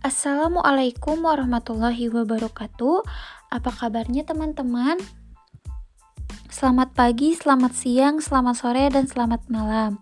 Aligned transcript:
Assalamualaikum 0.00 1.20
warahmatullahi 1.28 2.08
wabarakatuh. 2.08 3.04
Apa 3.52 3.68
kabarnya 3.68 4.24
teman-teman? 4.24 4.96
Selamat 6.48 6.96
pagi, 6.96 7.36
selamat 7.36 7.76
siang, 7.76 8.16
selamat 8.16 8.56
sore, 8.56 8.88
dan 8.88 9.04
selamat 9.04 9.52
malam. 9.52 10.00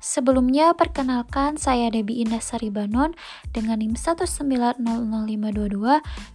Sebelumnya, 0.00 0.72
perkenalkan 0.72 1.60
saya 1.60 1.92
Debi 1.92 2.24
Indah 2.24 2.40
Saribanon 2.40 3.12
dengan 3.52 3.84
NIM 3.84 4.00
1900522 4.00 4.80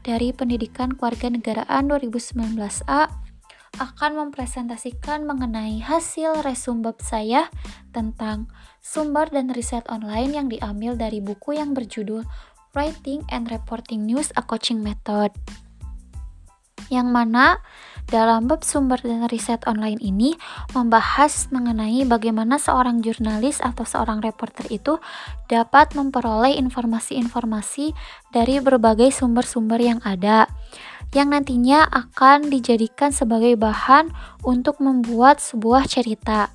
dari 0.05 0.29
Pendidikan 0.29 0.93
Keluarga 0.93 1.33
Negaraan 1.33 1.89
2019A 1.89 3.09
akan 3.77 4.11
mempresentasikan 4.27 5.23
mengenai 5.23 5.79
hasil 5.79 6.41
resumbab 6.41 6.99
saya 6.99 7.47
tentang 7.93 8.49
sumber 8.81 9.29
dan 9.29 9.53
riset 9.53 9.85
online 9.87 10.33
yang 10.33 10.47
diambil 10.49 10.97
dari 10.97 11.21
buku 11.21 11.55
yang 11.55 11.77
berjudul 11.77 12.25
Writing 12.77 13.25
and 13.33 13.49
Reporting 13.49 14.05
News 14.05 14.29
a 14.37 14.45
Coaching 14.45 14.85
Method. 14.85 15.33
Yang 16.89 17.07
mana 17.09 17.61
dalam 18.09 18.49
bab 18.49 18.65
sumber 18.65 18.97
dan 19.01 19.29
riset 19.29 19.61
online 19.69 20.01
ini 20.01 20.33
membahas 20.73 21.49
mengenai 21.53 22.05
bagaimana 22.09 22.57
seorang 22.57 23.05
jurnalis 23.05 23.61
atau 23.61 23.85
seorang 23.85 24.21
reporter 24.25 24.65
itu 24.73 24.97
dapat 25.45 25.93
memperoleh 25.93 26.57
informasi-informasi 26.57 27.93
dari 28.33 28.57
berbagai 28.57 29.13
sumber-sumber 29.13 29.77
yang 29.77 30.01
ada 30.01 30.49
yang 31.13 31.33
nantinya 31.33 31.89
akan 31.89 32.53
dijadikan 32.53 33.09
sebagai 33.09 33.57
bahan 33.57 34.13
untuk 34.45 34.77
membuat 34.77 35.41
sebuah 35.41 35.89
cerita. 35.89 36.53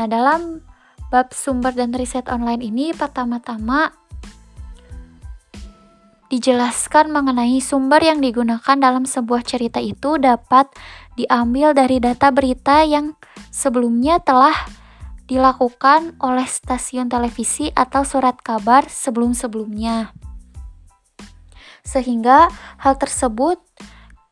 Nah, 0.00 0.08
dalam 0.08 0.64
bab 1.12 1.32
sumber 1.32 1.72
dan 1.76 1.92
riset 1.92 2.28
online 2.28 2.64
ini 2.64 2.92
pertama-tama 2.96 3.92
dijelaskan 6.26 7.14
mengenai 7.14 7.62
sumber 7.62 8.02
yang 8.02 8.18
digunakan 8.18 8.76
dalam 8.78 9.06
sebuah 9.06 9.46
cerita 9.46 9.78
itu 9.78 10.18
dapat 10.18 10.66
diambil 11.14 11.72
dari 11.72 12.02
data 12.02 12.34
berita 12.34 12.82
yang 12.82 13.14
sebelumnya 13.54 14.18
telah 14.18 14.54
dilakukan 15.26 16.14
oleh 16.22 16.46
stasiun 16.46 17.10
televisi 17.10 17.70
atau 17.74 18.06
surat 18.06 18.38
kabar 18.38 18.86
sebelum-sebelumnya. 18.86 20.14
Sehingga 21.82 22.50
hal 22.82 22.94
tersebut 22.98 23.62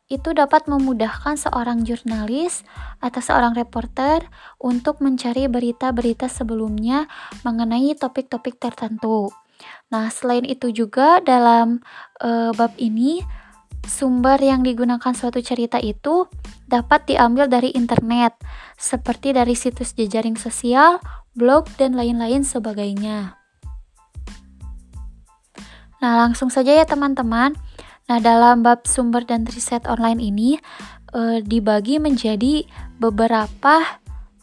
itu 0.05 0.37
dapat 0.37 0.69
memudahkan 0.69 1.33
seorang 1.35 1.81
jurnalis 1.81 2.61
atau 3.01 3.21
seorang 3.23 3.57
reporter 3.57 4.21
untuk 4.61 5.01
mencari 5.01 5.49
berita-berita 5.49 6.29
sebelumnya 6.29 7.09
mengenai 7.41 7.97
topik-topik 7.97 8.61
tertentu. 8.61 9.33
Nah, 9.93 10.09
selain 10.09 10.43
itu 10.43 10.73
juga 10.73 11.21
dalam 11.21 11.81
e, 12.19 12.51
bab 12.55 12.73
ini 12.81 13.21
sumber 13.85 14.41
yang 14.41 14.65
digunakan 14.65 15.13
suatu 15.13 15.39
cerita 15.39 15.77
itu 15.77 16.25
dapat 16.65 17.05
diambil 17.05 17.45
dari 17.45 17.69
internet, 17.77 18.33
seperti 18.75 19.31
dari 19.37 19.53
situs 19.53 19.93
jejaring 19.93 20.35
sosial, 20.35 20.97
blog, 21.37 21.69
dan 21.77 21.93
lain-lain 21.93 22.41
sebagainya. 22.41 23.37
Nah, 26.01 26.13
langsung 26.21 26.49
saja 26.49 26.73
ya 26.73 26.85
teman-teman. 26.85 27.53
Nah, 28.05 28.19
dalam 28.21 28.61
bab 28.61 28.85
sumber 28.85 29.25
dan 29.25 29.45
riset 29.49 29.85
online 29.89 30.21
ini 30.21 30.57
e, 31.13 31.41
dibagi 31.41 31.97
menjadi 31.97 32.65
beberapa 33.01 33.81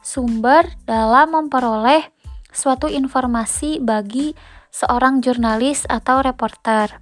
sumber 0.03 0.67
dalam 0.83 1.39
memperoleh 1.39 2.11
suatu 2.51 2.91
informasi 2.91 3.79
bagi 3.81 4.35
seorang 4.73 5.21
jurnalis 5.21 5.85
atau 5.87 6.25
reporter. 6.25 6.99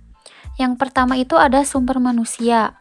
Yang 0.58 0.76
pertama 0.76 1.16
itu 1.16 1.38
ada 1.38 1.62
sumber 1.62 2.02
manusia. 2.02 2.76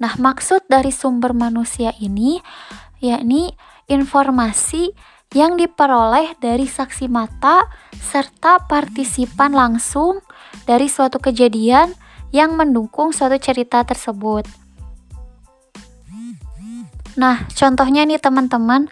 Nah, 0.00 0.16
maksud 0.16 0.64
dari 0.66 0.88
sumber 0.90 1.36
manusia 1.36 1.92
ini 2.00 2.40
yakni 3.04 3.52
informasi 3.86 4.96
yang 5.30 5.54
diperoleh 5.54 6.34
dari 6.40 6.64
saksi 6.66 7.06
mata 7.06 7.68
serta 7.94 8.66
partisipan 8.66 9.54
langsung 9.54 10.24
dari 10.64 10.90
suatu 10.90 11.22
kejadian 11.22 11.94
yang 12.34 12.56
mendukung 12.58 13.14
suatu 13.14 13.38
cerita 13.38 13.84
tersebut. 13.84 14.48
Nah, 17.20 17.44
contohnya 17.52 18.08
nih 18.08 18.18
teman-teman, 18.18 18.88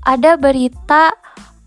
ada 0.00 0.40
berita 0.40 1.12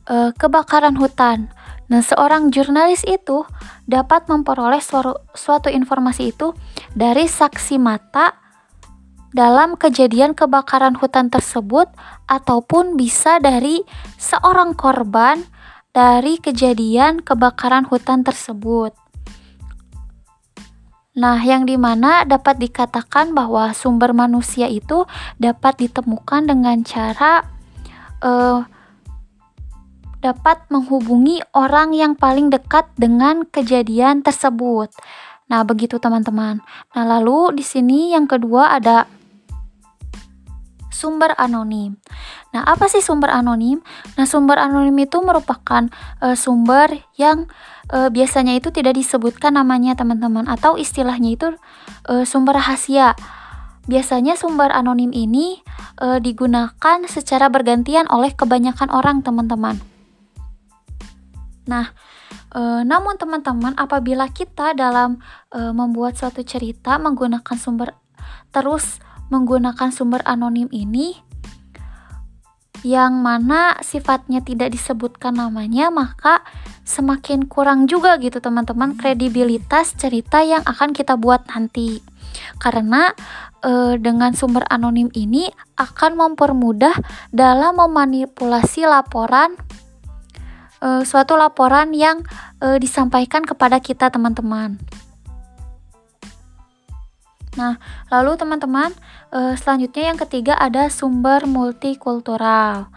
uh, 0.09 0.31
kebakaran 0.35 0.95
hutan. 0.99 1.51
Nah, 1.91 2.01
seorang 2.01 2.49
jurnalis 2.49 3.03
itu 3.05 3.43
dapat 3.85 4.25
memperoleh 4.31 4.79
suatu, 4.79 5.19
suatu 5.35 5.67
informasi 5.67 6.31
itu 6.31 6.55
dari 6.95 7.27
saksi 7.27 7.77
mata 7.77 8.39
dalam 9.33 9.75
kejadian 9.75 10.37
kebakaran 10.37 10.95
hutan 10.95 11.27
tersebut 11.27 11.89
ataupun 12.29 12.95
bisa 12.95 13.41
dari 13.41 13.81
seorang 14.21 14.77
korban 14.77 15.41
dari 15.93 16.41
kejadian 16.41 17.21
kebakaran 17.21 17.85
hutan 17.85 18.25
tersebut. 18.25 18.93
Nah, 21.13 21.37
yang 21.45 21.69
di 21.69 21.77
mana 21.77 22.25
dapat 22.25 22.57
dikatakan 22.57 23.37
bahwa 23.37 23.69
sumber 23.77 24.17
manusia 24.17 24.65
itu 24.65 25.05
dapat 25.37 25.85
ditemukan 25.85 26.49
dengan 26.49 26.81
cara 26.81 27.45
uh, 28.25 28.65
dapat 30.23 30.63
menghubungi 30.71 31.43
orang 31.51 31.91
yang 31.91 32.15
paling 32.15 32.47
dekat 32.47 32.87
dengan 32.95 33.43
kejadian 33.43 34.23
tersebut. 34.23 34.87
Nah, 35.51 35.67
begitu 35.67 35.99
teman-teman. 35.99 36.63
Nah, 36.95 37.03
lalu 37.03 37.59
di 37.59 37.65
sini 37.67 38.15
yang 38.15 38.23
kedua 38.23 38.71
ada 38.71 39.05
sumber 40.87 41.35
anonim. 41.35 41.99
Nah, 42.55 42.63
apa 42.63 42.87
sih 42.87 43.03
sumber 43.03 43.27
anonim? 43.27 43.83
Nah, 44.15 44.23
sumber 44.23 44.55
anonim 44.55 44.95
itu 45.03 45.19
merupakan 45.19 45.91
e, 46.23 46.39
sumber 46.39 47.03
yang 47.19 47.51
e, 47.91 48.07
biasanya 48.07 48.55
itu 48.55 48.71
tidak 48.71 48.95
disebutkan 48.95 49.59
namanya 49.59 49.99
teman-teman 49.99 50.47
atau 50.47 50.79
istilahnya 50.79 51.35
itu 51.35 51.47
e, 52.07 52.23
sumber 52.23 52.55
rahasia. 52.55 53.19
Biasanya 53.83 54.39
sumber 54.39 54.71
anonim 54.71 55.11
ini 55.11 55.59
e, 55.99 56.23
digunakan 56.23 57.03
secara 57.11 57.51
bergantian 57.51 58.07
oleh 58.07 58.31
kebanyakan 58.31 58.87
orang, 58.87 59.19
teman-teman. 59.19 59.92
Nah, 61.69 61.95
e, 62.51 62.83
namun 62.83 63.15
teman-teman, 63.15 63.73
apabila 63.79 64.27
kita 64.31 64.75
dalam 64.75 65.19
e, 65.51 65.59
membuat 65.71 66.19
suatu 66.19 66.43
cerita 66.43 66.99
menggunakan 66.99 67.55
sumber 67.55 67.95
terus 68.53 69.01
menggunakan 69.33 69.89
sumber 69.89 70.21
anonim 70.27 70.69
ini 70.69 71.17
yang 72.83 73.23
mana 73.23 73.79
sifatnya 73.79 74.43
tidak 74.43 74.75
disebutkan 74.75 75.39
namanya, 75.39 75.87
maka 75.87 76.43
semakin 76.83 77.47
kurang 77.47 77.87
juga 77.87 78.19
gitu 78.19 78.43
teman-teman 78.43 78.99
kredibilitas 78.99 79.95
cerita 79.95 80.43
yang 80.43 80.61
akan 80.67 80.91
kita 80.91 81.15
buat 81.15 81.47
nanti. 81.47 82.03
Karena 82.59 83.15
e, 83.63 83.95
dengan 84.03 84.35
sumber 84.35 84.67
anonim 84.67 85.07
ini 85.15 85.47
akan 85.79 86.19
mempermudah 86.19 86.99
dalam 87.31 87.79
memanipulasi 87.79 88.83
laporan 88.83 89.55
uh, 90.83 91.01
suatu 91.07 91.39
laporan 91.39 91.95
yang 91.95 92.19
uh, 92.59 92.75
disampaikan 92.75 93.47
kepada 93.47 93.79
kita 93.79 94.11
teman-teman. 94.11 94.75
Nah, 97.55 97.77
lalu 98.11 98.35
teman-teman, 98.35 98.91
uh, 99.31 99.53
selanjutnya 99.55 100.11
yang 100.11 100.19
ketiga 100.19 100.53
ada 100.59 100.91
sumber 100.91 101.47
multikultural. 101.47 102.91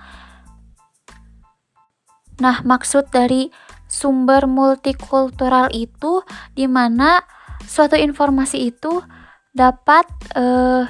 Nah, 2.43 2.57
maksud 2.67 3.09
dari 3.15 3.49
sumber 3.87 4.51
multikultural 4.51 5.71
itu 5.73 6.25
di 6.53 6.67
mana 6.67 7.23
suatu 7.65 7.95
informasi 7.97 8.75
itu 8.75 9.01
dapat 9.57 10.05
uh, 10.37 10.85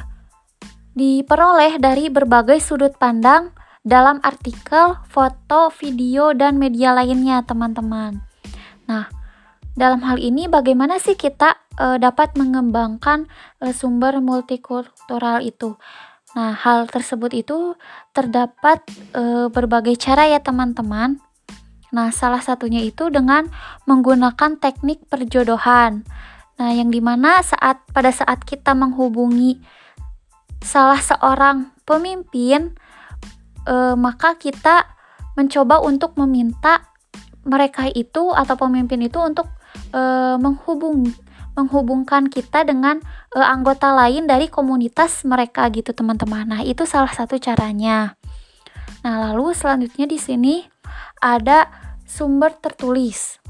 diperoleh 0.96 1.76
dari 1.78 2.08
berbagai 2.08 2.58
sudut 2.58 2.96
pandang 2.96 3.55
dalam 3.86 4.18
artikel, 4.26 4.98
foto, 5.06 5.70
video, 5.78 6.34
dan 6.34 6.58
media 6.58 6.90
lainnya, 6.90 7.46
teman-teman. 7.46 8.18
Nah, 8.90 9.06
dalam 9.78 10.02
hal 10.02 10.18
ini 10.18 10.50
bagaimana 10.50 10.98
sih 10.98 11.14
kita 11.14 11.54
e, 11.78 12.02
dapat 12.02 12.34
mengembangkan 12.34 13.30
e, 13.62 13.70
sumber 13.70 14.18
multikultural 14.18 15.38
itu? 15.38 15.78
Nah, 16.34 16.50
hal 16.50 16.90
tersebut 16.90 17.30
itu 17.30 17.78
terdapat 18.10 18.82
e, 19.14 19.46
berbagai 19.54 19.94
cara 20.02 20.26
ya, 20.26 20.42
teman-teman. 20.42 21.22
Nah, 21.94 22.10
salah 22.10 22.42
satunya 22.42 22.82
itu 22.82 23.06
dengan 23.06 23.46
menggunakan 23.86 24.58
teknik 24.58 25.06
perjodohan. 25.06 26.02
Nah, 26.58 26.70
yang 26.74 26.90
di 26.90 26.98
mana 26.98 27.38
saat 27.46 27.86
pada 27.94 28.10
saat 28.10 28.42
kita 28.42 28.74
menghubungi 28.74 29.62
salah 30.58 30.98
seorang 30.98 31.70
pemimpin, 31.86 32.74
e, 33.66 33.74
maka 33.98 34.38
kita 34.38 34.86
mencoba 35.36 35.82
untuk 35.82 36.16
meminta 36.16 36.86
mereka 37.46 37.90
itu 37.90 38.32
atau 38.32 38.54
pemimpin 38.56 39.02
itu 39.04 39.18
untuk 39.20 39.50
e, 39.92 40.00
menghubung 40.40 41.10
menghubungkan 41.56 42.28
kita 42.28 42.68
dengan 42.68 43.00
e, 43.32 43.38
anggota 43.40 43.90
lain 43.96 44.28
dari 44.28 44.46
komunitas 44.46 45.24
mereka 45.26 45.66
gitu 45.72 45.90
teman-teman. 45.92 46.46
Nah, 46.46 46.62
itu 46.62 46.84
salah 46.86 47.10
satu 47.10 47.40
caranya. 47.40 48.14
Nah, 49.02 49.30
lalu 49.30 49.56
selanjutnya 49.56 50.04
di 50.04 50.18
sini 50.20 50.54
ada 51.18 51.68
sumber 52.04 52.54
tertulis. 52.60 53.40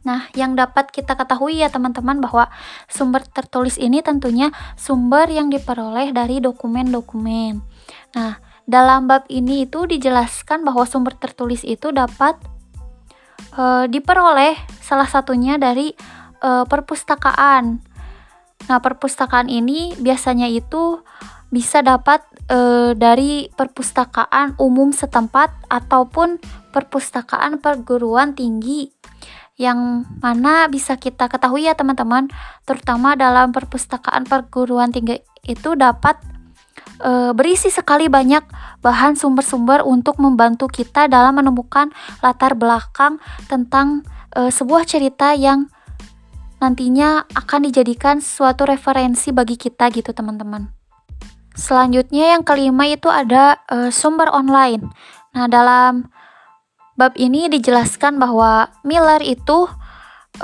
Nah, 0.00 0.32
yang 0.32 0.56
dapat 0.56 0.88
kita 0.90 1.12
ketahui 1.12 1.60
ya 1.60 1.68
teman-teman 1.68 2.24
bahwa 2.24 2.48
sumber 2.88 3.20
tertulis 3.20 3.76
ini 3.76 4.00
tentunya 4.00 4.48
sumber 4.74 5.28
yang 5.28 5.52
diperoleh 5.52 6.10
dari 6.16 6.40
dokumen-dokumen. 6.40 7.60
Nah, 8.16 8.40
dalam 8.70 9.10
bab 9.10 9.26
ini 9.26 9.66
itu 9.66 9.82
dijelaskan 9.82 10.62
bahwa 10.62 10.86
sumber 10.86 11.18
tertulis 11.18 11.66
itu 11.66 11.90
dapat 11.90 12.38
e, 13.58 13.90
diperoleh 13.90 14.54
salah 14.78 15.10
satunya 15.10 15.58
dari 15.58 15.90
e, 16.38 16.50
perpustakaan. 16.70 17.82
Nah, 18.70 18.78
perpustakaan 18.78 19.50
ini 19.50 19.98
biasanya 19.98 20.46
itu 20.46 21.02
bisa 21.50 21.82
dapat 21.82 22.22
e, 22.46 22.94
dari 22.94 23.50
perpustakaan 23.50 24.54
umum 24.62 24.94
setempat 24.94 25.50
ataupun 25.66 26.38
perpustakaan 26.70 27.58
perguruan 27.58 28.38
tinggi 28.38 28.94
yang 29.58 30.08
mana 30.24 30.70
bisa 30.70 30.96
kita 30.96 31.26
ketahui 31.28 31.68
ya 31.68 31.76
teman-teman, 31.76 32.32
terutama 32.64 33.12
dalam 33.12 33.52
perpustakaan 33.52 34.24
perguruan 34.24 34.88
tinggi 34.88 35.20
itu 35.44 35.76
dapat 35.76 36.16
e, 37.00 37.32
berisi 37.32 37.72
sekali 37.72 38.06
banyak 38.06 38.44
bahan 38.84 39.16
sumber-sumber 39.16 39.82
untuk 39.82 40.20
membantu 40.20 40.68
kita 40.68 41.08
dalam 41.08 41.40
menemukan 41.40 41.88
latar 42.20 42.54
belakang 42.54 43.18
tentang 43.48 44.04
e, 44.36 44.52
sebuah 44.52 44.84
cerita 44.84 45.32
yang 45.34 45.66
nantinya 46.60 47.24
akan 47.32 47.72
dijadikan 47.72 48.20
suatu 48.20 48.68
referensi 48.68 49.32
bagi 49.32 49.56
kita 49.56 49.88
gitu 49.90 50.12
teman-teman. 50.12 50.68
Selanjutnya 51.56 52.36
yang 52.38 52.44
kelima 52.44 52.86
itu 52.86 53.08
ada 53.08 53.58
e, 53.66 53.88
sumber 53.90 54.28
online. 54.30 54.92
Nah, 55.34 55.48
dalam 55.48 56.12
Bab 57.00 57.16
ini 57.16 57.48
dijelaskan 57.48 58.20
bahwa 58.20 58.68
Miller 58.84 59.24
itu 59.24 59.64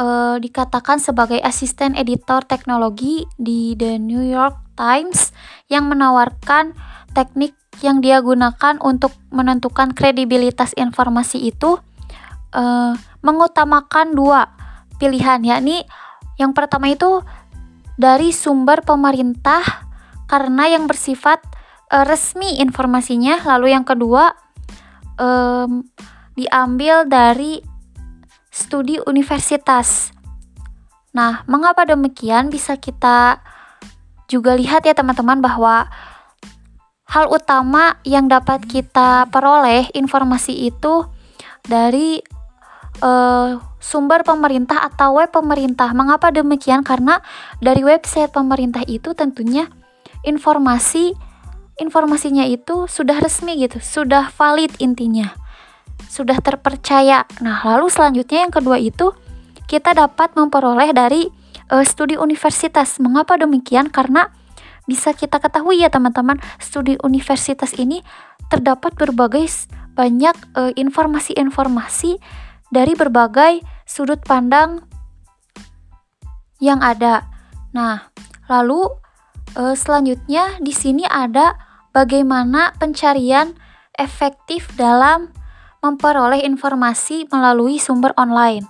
uh, 0.00 0.36
dikatakan 0.40 0.96
sebagai 0.96 1.36
asisten 1.44 1.92
editor 1.92 2.40
teknologi 2.48 3.28
di 3.36 3.76
The 3.76 4.00
New 4.00 4.24
York 4.24 4.65
Times 4.76 5.32
yang 5.72 5.88
menawarkan 5.90 6.76
teknik 7.16 7.56
yang 7.80 8.04
dia 8.04 8.20
gunakan 8.20 8.76
untuk 8.84 9.12
menentukan 9.32 9.92
kredibilitas 9.96 10.76
informasi 10.76 11.48
itu 11.48 11.80
uh, 12.52 12.92
mengutamakan 13.24 14.12
dua 14.12 14.52
pilihan 15.00 15.40
yakni 15.44 15.84
yang 16.36 16.52
pertama 16.52 16.92
itu 16.92 17.24
dari 17.96 18.32
sumber 18.32 18.84
pemerintah 18.84 19.64
karena 20.28 20.68
yang 20.68 20.84
bersifat 20.84 21.40
uh, 21.92 22.04
resmi 22.04 22.60
informasinya 22.60 23.40
lalu 23.44 23.72
yang 23.72 23.84
kedua 23.84 24.36
um, 25.16 25.84
diambil 26.36 27.08
dari 27.08 27.64
studi 28.52 29.00
universitas. 29.04 30.12
Nah, 31.16 31.44
mengapa 31.48 31.88
demikian? 31.88 32.52
Bisa 32.52 32.76
kita 32.76 33.40
juga 34.26 34.58
lihat 34.58 34.86
ya 34.86 34.94
teman-teman 34.94 35.38
bahwa 35.38 35.86
hal 37.06 37.30
utama 37.30 37.98
yang 38.02 38.26
dapat 38.26 38.66
kita 38.66 39.30
peroleh 39.30 39.86
informasi 39.94 40.70
itu 40.70 41.06
dari 41.66 42.18
uh, 43.02 43.58
sumber 43.78 44.26
pemerintah 44.26 44.82
atau 44.82 45.18
web 45.22 45.30
pemerintah. 45.30 45.94
Mengapa 45.94 46.34
demikian? 46.34 46.82
Karena 46.82 47.22
dari 47.62 47.86
website 47.86 48.34
pemerintah 48.34 48.82
itu 48.86 49.14
tentunya 49.14 49.70
informasi 50.26 51.14
informasinya 51.76 52.42
itu 52.48 52.88
sudah 52.88 53.20
resmi 53.20 53.60
gitu, 53.62 53.78
sudah 53.78 54.32
valid 54.34 54.72
intinya 54.82 55.46
sudah 56.06 56.38
terpercaya. 56.40 57.24
Nah, 57.42 57.60
lalu 57.64 57.92
selanjutnya 57.92 58.46
yang 58.46 58.52
kedua 58.52 58.78
itu 58.80 59.12
kita 59.66 59.92
dapat 59.96 60.32
memperoleh 60.38 60.94
dari 60.94 61.28
uh, 61.70 61.84
studi 61.86 62.18
universitas. 62.18 62.98
Mengapa 63.02 63.38
demikian? 63.38 63.90
Karena 63.90 64.30
bisa 64.86 65.10
kita 65.12 65.42
ketahui 65.42 65.82
ya 65.82 65.90
teman-teman, 65.90 66.38
studi 66.62 66.94
universitas 67.02 67.74
ini 67.74 68.06
terdapat 68.46 68.94
berbagai 68.94 69.50
banyak 69.98 70.36
eh, 70.54 70.72
informasi-informasi 70.78 72.22
dari 72.70 72.94
berbagai 72.94 73.64
sudut 73.82 74.22
pandang 74.22 74.86
yang 76.62 76.78
ada. 76.84 77.26
Nah, 77.74 78.08
lalu 78.48 78.86
uh, 79.58 79.76
selanjutnya 79.76 80.56
di 80.60 80.72
sini 80.72 81.04
ada 81.04 81.56
bagaimana 81.92 82.72
pencarian 82.76 83.56
efektif 83.96 84.72
dalam 84.76 85.32
memperoleh 85.84 86.44
informasi 86.44 87.28
melalui 87.28 87.76
sumber 87.76 88.16
online. 88.16 88.64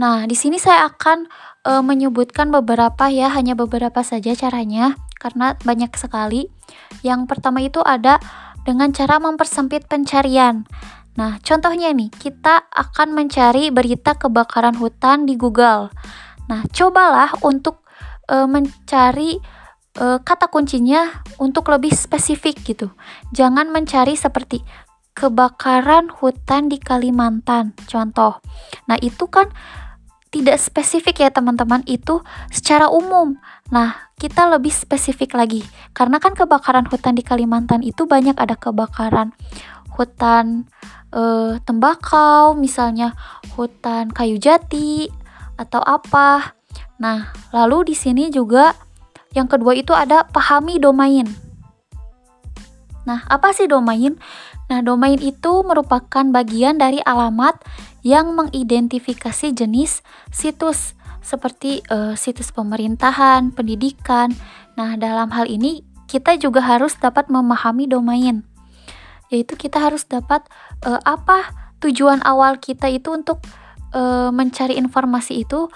Nah, 0.00 0.26
di 0.26 0.34
sini 0.34 0.58
saya 0.58 0.90
akan 0.90 1.28
e, 1.64 1.72
menyebutkan 1.80 2.52
beberapa 2.52 3.08
ya, 3.08 3.32
hanya 3.32 3.56
beberapa 3.56 4.04
saja 4.04 4.36
caranya 4.36 4.94
karena 5.18 5.56
banyak 5.64 5.90
sekali. 5.96 6.52
Yang 7.00 7.26
pertama 7.26 7.64
itu 7.64 7.80
ada 7.80 8.20
dengan 8.68 8.92
cara 8.92 9.16
mempersempit 9.18 9.88
pencarian. 9.88 10.68
Nah, 11.16 11.40
contohnya 11.40 11.90
nih, 11.96 12.12
kita 12.12 12.68
akan 12.68 13.16
mencari 13.16 13.72
berita 13.72 14.14
kebakaran 14.14 14.76
hutan 14.76 15.24
di 15.24 15.34
Google. 15.40 15.88
Nah, 16.50 16.62
cobalah 16.68 17.32
untuk 17.40 17.86
e, 18.28 18.36
mencari 18.44 19.40
e, 19.96 20.04
kata 20.20 20.52
kuncinya 20.52 21.24
untuk 21.40 21.72
lebih 21.72 21.94
spesifik 21.94 22.60
gitu. 22.66 22.92
Jangan 23.32 23.72
mencari 23.72 24.18
seperti 24.18 24.60
kebakaran 25.14 26.10
hutan 26.10 26.66
di 26.66 26.82
Kalimantan, 26.82 27.78
contoh. 27.86 28.42
Nah, 28.90 28.98
itu 28.98 29.30
kan 29.30 29.54
tidak 30.34 30.58
spesifik 30.58 31.22
ya 31.22 31.30
teman-teman, 31.30 31.86
itu 31.86 32.18
secara 32.50 32.90
umum. 32.90 33.38
Nah, 33.70 34.10
kita 34.18 34.50
lebih 34.50 34.74
spesifik 34.74 35.38
lagi. 35.38 35.62
Karena 35.94 36.18
kan 36.18 36.34
kebakaran 36.34 36.90
hutan 36.90 37.14
di 37.14 37.22
Kalimantan 37.22 37.86
itu 37.86 38.10
banyak 38.10 38.34
ada 38.34 38.58
kebakaran 38.58 39.30
hutan 39.94 40.66
e, 41.14 41.22
tembakau, 41.62 42.58
misalnya 42.58 43.14
hutan 43.54 44.10
kayu 44.10 44.42
jati 44.42 45.06
atau 45.54 45.78
apa. 45.86 46.58
Nah, 46.98 47.30
lalu 47.54 47.94
di 47.94 47.96
sini 47.96 48.26
juga 48.34 48.74
yang 49.38 49.46
kedua 49.46 49.78
itu 49.78 49.94
ada 49.94 50.26
pahami 50.26 50.82
domain. 50.82 51.30
Nah, 53.06 53.22
apa 53.30 53.54
sih 53.54 53.70
domain? 53.70 54.18
Nah, 54.66 54.80
domain 54.82 55.20
itu 55.20 55.62
merupakan 55.62 56.24
bagian 56.26 56.80
dari 56.80 56.98
alamat 57.04 57.60
yang 58.04 58.36
mengidentifikasi 58.36 59.56
jenis 59.56 60.04
situs 60.28 60.92
seperti 61.24 61.80
uh, 61.88 62.12
situs 62.14 62.52
pemerintahan, 62.52 63.50
pendidikan. 63.56 64.28
Nah, 64.76 65.00
dalam 65.00 65.32
hal 65.32 65.48
ini 65.48 65.80
kita 66.04 66.36
juga 66.36 66.60
harus 66.60 66.94
dapat 67.00 67.32
memahami 67.32 67.88
domain. 67.88 68.44
Yaitu 69.32 69.56
kita 69.56 69.80
harus 69.80 70.04
dapat 70.04 70.44
uh, 70.84 71.00
apa 71.02 71.48
tujuan 71.80 72.20
awal 72.22 72.60
kita 72.60 72.92
itu 72.92 73.08
untuk 73.10 73.40
uh, 73.96 74.28
mencari 74.28 74.76
informasi 74.76 75.48
itu 75.48 75.72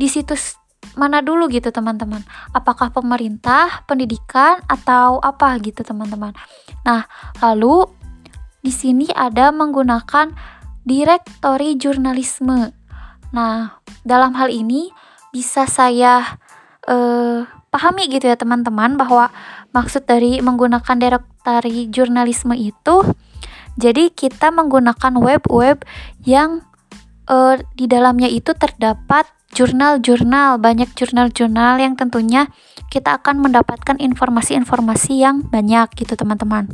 di 0.00 0.08
situs 0.08 0.56
mana 0.92 1.24
dulu 1.24 1.48
gitu 1.48 1.72
teman-teman 1.72 2.20
apakah 2.52 2.92
pemerintah 2.92 3.80
pendidikan 3.88 4.60
atau 4.68 5.22
apa 5.24 5.56
gitu 5.64 5.80
teman-teman 5.80 6.36
nah 6.84 7.08
lalu 7.40 7.88
di 8.60 8.68
sini 8.68 9.08
ada 9.14 9.48
menggunakan 9.54 10.36
direktori 10.82 11.78
jurnalisme. 11.78 12.74
Nah, 13.32 13.80
dalam 14.02 14.34
hal 14.36 14.52
ini 14.52 14.92
bisa 15.32 15.64
saya 15.64 16.38
eh, 16.86 17.46
pahami 17.72 18.04
gitu 18.12 18.28
ya 18.28 18.36
teman-teman 18.36 19.00
bahwa 19.00 19.32
maksud 19.72 20.04
dari 20.04 20.44
menggunakan 20.44 20.96
direktori 21.00 21.88
jurnalisme 21.88 22.52
itu 22.52 23.16
jadi 23.80 24.12
kita 24.12 24.52
menggunakan 24.52 25.16
web-web 25.16 25.80
yang 26.28 26.60
eh, 27.30 27.56
di 27.72 27.88
dalamnya 27.88 28.28
itu 28.28 28.52
terdapat 28.52 29.24
jurnal-jurnal, 29.52 30.56
banyak 30.60 30.92
jurnal-jurnal 30.96 31.80
yang 31.80 31.96
tentunya 31.96 32.48
kita 32.92 33.20
akan 33.20 33.40
mendapatkan 33.40 33.96
informasi-informasi 34.00 35.20
yang 35.20 35.44
banyak 35.48 35.92
gitu 35.96 36.12
teman-teman. 36.16 36.68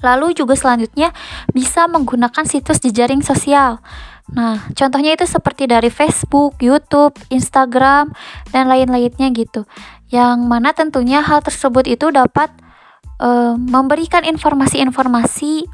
Lalu 0.00 0.36
juga 0.36 0.56
selanjutnya 0.56 1.12
bisa 1.52 1.86
menggunakan 1.88 2.44
situs 2.44 2.80
jejaring 2.80 3.20
sosial. 3.20 3.80
Nah, 4.30 4.70
contohnya 4.78 5.18
itu 5.18 5.26
seperti 5.26 5.66
dari 5.66 5.90
Facebook, 5.90 6.58
YouTube, 6.62 7.18
Instagram, 7.34 8.14
dan 8.54 8.70
lain-lainnya 8.70 9.28
gitu. 9.34 9.66
Yang 10.10 10.38
mana 10.46 10.70
tentunya 10.70 11.22
hal 11.22 11.42
tersebut 11.42 11.86
itu 11.90 12.14
dapat 12.14 12.50
uh, 13.18 13.58
memberikan 13.58 14.22
informasi-informasi 14.22 15.66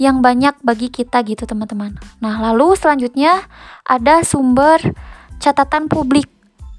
yang 0.00 0.18
banyak 0.18 0.58
bagi 0.66 0.90
kita 0.90 1.22
gitu 1.22 1.46
teman-teman. 1.46 1.98
Nah, 2.18 2.42
lalu 2.42 2.74
selanjutnya 2.74 3.46
ada 3.86 4.26
sumber 4.26 4.82
catatan 5.38 5.86
publik. 5.86 6.26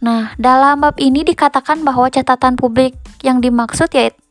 Nah, 0.04 0.36
dalam 0.36 0.84
bab 0.84 1.00
ini 1.00 1.24
dikatakan 1.24 1.84
bahwa 1.88 2.12
catatan 2.12 2.60
publik 2.60 2.96
yang 3.24 3.40
dimaksud 3.40 3.88
yaitu 3.96 4.23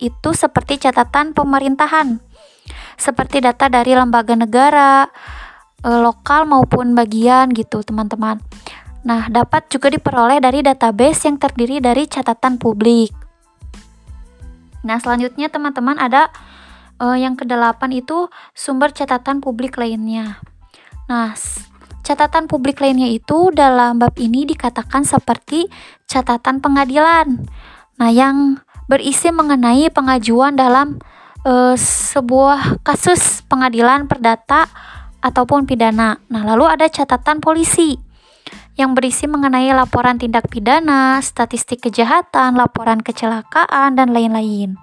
itu 0.00 0.30
seperti 0.36 0.80
catatan 0.80 1.32
pemerintahan, 1.32 2.20
seperti 3.00 3.40
data 3.44 3.68
dari 3.72 3.96
lembaga 3.96 4.36
negara, 4.36 5.08
e, 5.80 5.90
lokal 5.90 6.44
maupun 6.44 6.92
bagian 6.92 7.52
gitu, 7.52 7.80
teman-teman. 7.80 8.40
Nah, 9.06 9.30
dapat 9.30 9.70
juga 9.70 9.86
diperoleh 9.86 10.42
dari 10.42 10.66
database 10.66 11.30
yang 11.30 11.38
terdiri 11.38 11.78
dari 11.78 12.10
catatan 12.10 12.58
publik. 12.58 13.14
Nah, 14.82 14.98
selanjutnya 14.98 15.46
teman-teman 15.46 15.94
ada 15.98 16.30
uh, 16.98 17.14
yang 17.14 17.38
kedelapan 17.38 17.94
itu 17.94 18.26
sumber 18.50 18.90
catatan 18.90 19.38
publik 19.38 19.78
lainnya. 19.78 20.42
Nah, 21.06 21.38
catatan 22.02 22.50
publik 22.50 22.82
lainnya 22.82 23.10
itu 23.10 23.54
dalam 23.54 24.02
bab 24.02 24.14
ini 24.18 24.46
dikatakan 24.46 25.06
seperti 25.06 25.70
catatan 26.10 26.58
pengadilan. 26.58 27.46
Nah, 27.98 28.10
yang 28.10 28.58
berisi 28.86 29.34
mengenai 29.34 29.90
pengajuan 29.90 30.54
dalam 30.54 30.98
uh, 31.42 31.74
sebuah 31.78 32.82
kasus 32.86 33.42
pengadilan 33.46 34.06
perdata 34.06 34.70
ataupun 35.22 35.66
pidana. 35.66 36.22
Nah, 36.30 36.42
lalu 36.46 36.70
ada 36.70 36.86
catatan 36.86 37.42
polisi 37.42 37.98
yang 38.76 38.92
berisi 38.94 39.26
mengenai 39.26 39.72
laporan 39.74 40.20
tindak 40.20 40.46
pidana, 40.52 41.18
statistik 41.18 41.82
kejahatan, 41.82 42.54
laporan 42.54 43.02
kecelakaan, 43.02 43.96
dan 43.98 44.12
lain-lain. 44.12 44.76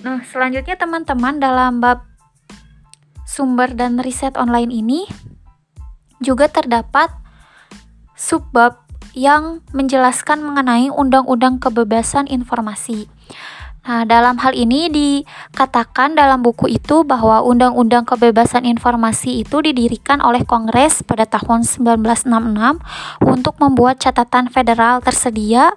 Nah, 0.00 0.22
selanjutnya 0.24 0.78
teman-teman 0.78 1.42
dalam 1.42 1.82
bab 1.82 2.06
sumber 3.26 3.74
dan 3.76 4.00
riset 4.00 4.38
online 4.38 4.72
ini 4.72 5.04
juga 6.22 6.48
terdapat 6.48 7.10
subbab 8.14 8.79
yang 9.14 9.64
menjelaskan 9.74 10.42
mengenai 10.44 10.88
Undang-Undang 10.92 11.62
Kebebasan 11.62 12.30
Informasi. 12.30 13.10
Nah, 13.80 14.04
dalam 14.04 14.36
hal 14.44 14.52
ini 14.52 14.92
dikatakan 14.92 16.12
dalam 16.12 16.44
buku 16.44 16.68
itu 16.68 17.00
bahwa 17.02 17.40
Undang-Undang 17.40 18.04
Kebebasan 18.04 18.68
Informasi 18.68 19.40
itu 19.40 19.64
didirikan 19.64 20.20
oleh 20.20 20.44
Kongres 20.44 21.00
pada 21.00 21.24
tahun 21.24 21.64
1966 21.64 22.28
untuk 23.24 23.56
membuat 23.56 23.96
catatan 23.96 24.52
federal 24.52 25.00
tersedia 25.00 25.72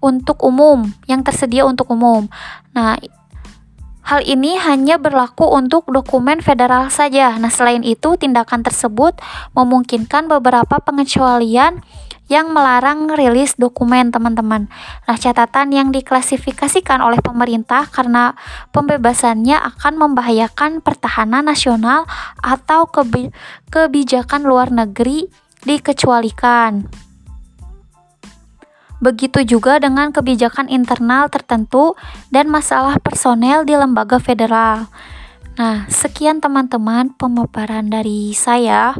untuk 0.00 0.40
umum, 0.40 0.88
yang 1.04 1.20
tersedia 1.20 1.68
untuk 1.68 1.92
umum. 1.92 2.24
Nah, 2.72 2.96
Hal 4.06 4.22
ini 4.22 4.54
hanya 4.54 5.02
berlaku 5.02 5.50
untuk 5.50 5.90
dokumen 5.90 6.38
federal 6.38 6.94
saja. 6.94 7.34
Nah, 7.42 7.50
selain 7.50 7.82
itu, 7.82 8.14
tindakan 8.14 8.62
tersebut 8.62 9.18
memungkinkan 9.50 10.30
beberapa 10.30 10.78
pengecualian 10.78 11.82
yang 12.26 12.50
melarang 12.50 13.06
rilis 13.10 13.54
dokumen, 13.54 14.10
teman-teman. 14.10 14.66
Nah, 15.06 15.16
catatan 15.16 15.70
yang 15.70 15.88
diklasifikasikan 15.94 16.98
oleh 16.98 17.22
pemerintah 17.22 17.86
karena 17.86 18.34
pembebasannya 18.74 19.54
akan 19.54 19.94
membahayakan 19.94 20.82
pertahanan 20.82 21.46
nasional 21.46 22.06
atau 22.42 22.90
kebijakan 23.70 24.42
luar 24.42 24.74
negeri 24.74 25.30
dikecualikan. 25.62 26.86
Begitu 28.96 29.44
juga 29.44 29.76
dengan 29.76 30.08
kebijakan 30.08 30.72
internal 30.72 31.28
tertentu 31.28 31.94
dan 32.32 32.48
masalah 32.48 32.96
personel 32.96 33.62
di 33.68 33.76
lembaga 33.76 34.16
federal. 34.16 34.88
Nah, 35.56 35.88
sekian 35.88 36.40
teman-teman 36.40 37.12
pemaparan 37.16 37.88
dari 37.88 38.32
saya. 38.36 38.96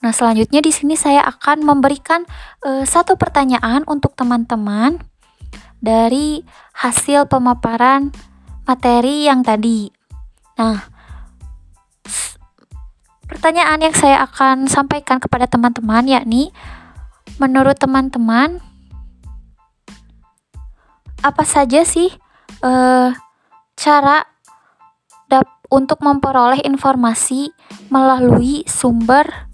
Nah, 0.00 0.16
selanjutnya 0.16 0.64
di 0.64 0.72
sini 0.72 0.96
saya 0.96 1.20
akan 1.28 1.60
memberikan 1.60 2.24
uh, 2.64 2.88
satu 2.88 3.20
pertanyaan 3.20 3.84
untuk 3.84 4.16
teman-teman 4.16 4.96
dari 5.76 6.40
hasil 6.72 7.28
pemaparan 7.28 8.08
materi 8.64 9.28
yang 9.28 9.44
tadi. 9.44 9.92
Nah, 10.56 10.80
pertanyaan 13.28 13.80
yang 13.84 13.96
saya 13.96 14.24
akan 14.24 14.68
sampaikan 14.72 15.20
kepada 15.20 15.44
teman-teman 15.44 16.08
yakni 16.08 16.48
menurut 17.36 17.76
teman-teman 17.76 18.60
apa 21.20 21.44
saja 21.44 21.84
sih 21.84 22.08
uh, 22.64 23.12
cara 23.76 24.24
untuk 25.70 26.02
memperoleh 26.02 26.66
informasi 26.66 27.54
melalui 27.88 28.66
sumber 28.66 29.49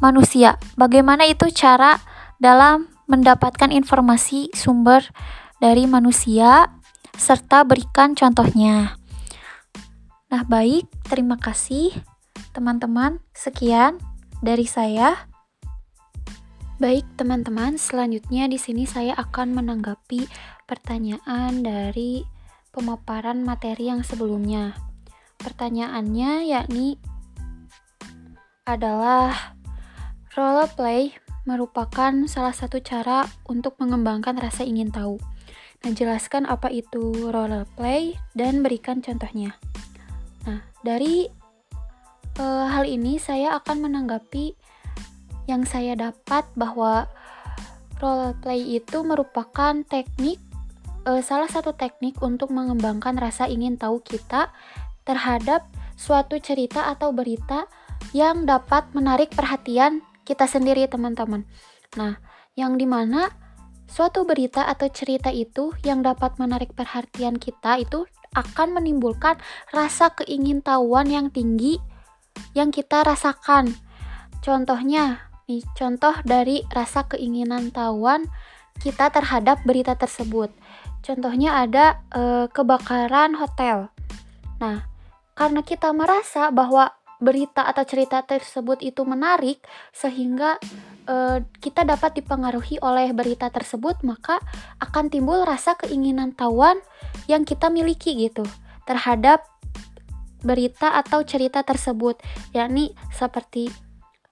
manusia? 0.00 0.56
Bagaimana 0.74 1.28
itu 1.28 1.46
cara 1.52 2.00
dalam 2.40 2.88
mendapatkan 3.06 3.68
informasi 3.68 4.50
sumber 4.56 5.04
dari 5.60 5.84
manusia 5.84 6.72
serta 7.14 7.62
berikan 7.68 8.16
contohnya. 8.16 8.96
Nah, 10.30 10.42
baik, 10.46 10.88
terima 11.10 11.36
kasih 11.36 11.92
teman-teman. 12.56 13.20
Sekian 13.34 14.00
dari 14.40 14.64
saya. 14.64 15.28
Baik, 16.80 17.04
teman-teman, 17.20 17.76
selanjutnya 17.76 18.48
di 18.48 18.56
sini 18.56 18.88
saya 18.88 19.12
akan 19.20 19.52
menanggapi 19.52 20.24
pertanyaan 20.64 21.60
dari 21.60 22.24
pemaparan 22.72 23.44
materi 23.44 23.92
yang 23.92 24.00
sebelumnya. 24.00 24.72
Pertanyaannya 25.44 26.48
yakni 26.48 26.96
adalah 28.64 29.59
role 30.38 30.66
play 30.78 31.14
merupakan 31.48 32.12
salah 32.30 32.54
satu 32.54 32.78
cara 32.78 33.26
untuk 33.48 33.74
mengembangkan 33.80 34.36
rasa 34.38 34.62
ingin 34.62 34.92
tahu. 34.92 35.18
Nah, 35.80 35.90
jelaskan 35.96 36.44
apa 36.44 36.68
itu 36.68 37.32
role 37.32 37.64
play 37.74 38.20
dan 38.36 38.60
berikan 38.60 39.00
contohnya. 39.00 39.56
Nah, 40.44 40.60
dari 40.84 41.26
uh, 42.36 42.66
hal 42.68 42.84
ini 42.84 43.16
saya 43.16 43.56
akan 43.58 43.88
menanggapi 43.88 44.54
yang 45.48 45.64
saya 45.64 45.96
dapat 45.96 46.46
bahwa 46.54 47.08
role 47.98 48.36
play 48.44 48.78
itu 48.78 49.02
merupakan 49.02 49.82
teknik 49.88 50.38
uh, 51.08 51.24
salah 51.24 51.48
satu 51.48 51.72
teknik 51.72 52.20
untuk 52.20 52.52
mengembangkan 52.52 53.16
rasa 53.16 53.48
ingin 53.48 53.80
tahu 53.80 54.04
kita 54.04 54.52
terhadap 55.08 55.66
suatu 55.96 56.36
cerita 56.38 56.92
atau 56.92 57.10
berita 57.10 57.66
yang 58.16 58.48
dapat 58.48 58.88
menarik 58.92 59.32
perhatian 59.32 60.04
kita 60.30 60.46
sendiri 60.46 60.86
teman-teman. 60.86 61.42
Nah, 61.98 62.22
yang 62.54 62.78
di 62.78 62.86
mana 62.86 63.34
suatu 63.90 64.22
berita 64.22 64.70
atau 64.70 64.86
cerita 64.86 65.34
itu 65.34 65.74
yang 65.82 66.06
dapat 66.06 66.38
menarik 66.38 66.70
perhatian 66.78 67.42
kita 67.42 67.82
itu 67.82 68.06
akan 68.38 68.78
menimbulkan 68.78 69.34
rasa 69.74 70.14
keingintahuan 70.14 71.10
yang 71.10 71.34
tinggi 71.34 71.82
yang 72.54 72.70
kita 72.70 73.02
rasakan. 73.02 73.74
Contohnya, 74.38 75.30
Nih, 75.50 75.66
contoh 75.74 76.14
dari 76.22 76.62
rasa 76.70 77.10
keinginan 77.10 77.74
tahuan 77.74 78.30
kita 78.78 79.10
terhadap 79.10 79.58
berita 79.66 79.98
tersebut. 79.98 80.54
Contohnya 81.02 81.66
ada 81.66 82.06
e, 82.14 82.46
kebakaran 82.54 83.34
hotel. 83.34 83.90
Nah, 84.62 84.86
karena 85.34 85.66
kita 85.66 85.90
merasa 85.90 86.54
bahwa 86.54 86.94
berita 87.20 87.68
atau 87.68 87.84
cerita 87.84 88.24
tersebut 88.24 88.80
itu 88.80 89.04
menarik 89.04 89.60
sehingga 89.92 90.56
e, 91.04 91.44
kita 91.60 91.84
dapat 91.84 92.18
dipengaruhi 92.18 92.80
oleh 92.80 93.12
berita 93.12 93.52
tersebut, 93.52 94.00
maka 94.02 94.40
akan 94.80 95.12
timbul 95.12 95.44
rasa 95.44 95.76
keinginan 95.76 96.32
tahuan 96.32 96.80
yang 97.28 97.44
kita 97.44 97.68
miliki 97.68 98.16
gitu 98.16 98.42
terhadap 98.88 99.44
berita 100.40 100.96
atau 100.96 101.20
cerita 101.22 101.60
tersebut, 101.60 102.16
yakni 102.56 102.96
seperti 103.12 103.68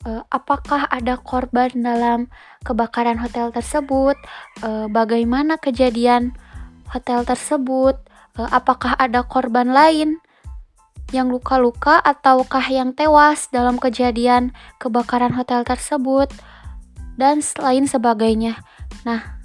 uh, 0.08 0.24
apakah 0.32 0.88
ada 0.88 1.20
korban 1.20 1.70
dalam 1.76 2.32
kebakaran 2.64 3.20
hotel 3.20 3.52
tersebut, 3.52 4.16
uh, 4.64 4.86
bagaimana 4.88 5.60
kejadian 5.60 6.32
hotel 6.88 7.24
tersebut, 7.28 8.00
uh, 8.40 8.48
apakah 8.50 8.96
ada 8.96 9.24
korban 9.24 9.72
lain 9.72 10.20
yang 11.10 11.32
luka-luka 11.32 12.00
ataukah 12.00 12.64
yang 12.68 12.92
tewas 12.92 13.48
dalam 13.48 13.80
kejadian 13.80 14.52
kebakaran 14.76 15.32
hotel 15.32 15.64
tersebut, 15.64 16.28
dan 17.18 17.42
lain 17.58 17.84
sebagainya. 17.90 18.62
Nah, 19.02 19.42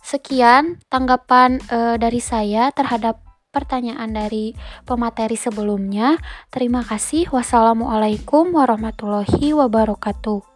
sekian 0.00 0.78
tanggapan 0.86 1.58
uh, 1.68 1.98
dari 1.98 2.22
saya 2.22 2.70
terhadap 2.70 3.18
pertanyaan 3.50 4.12
dari 4.12 4.52
pemateri 4.84 5.34
sebelumnya. 5.34 6.20
Terima 6.52 6.84
kasih. 6.84 7.32
Wassalamualaikum 7.32 8.52
warahmatullahi 8.52 9.56
wabarakatuh. 9.56 10.55